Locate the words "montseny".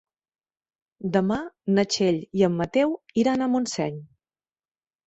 3.55-4.03